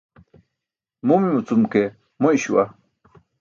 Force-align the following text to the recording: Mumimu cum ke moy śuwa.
Mumimu 1.05 1.41
cum 1.47 1.61
ke 1.71 1.81
moy 2.21 2.35
śuwa. 2.41 2.63